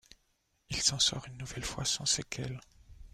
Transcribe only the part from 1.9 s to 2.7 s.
séquelles.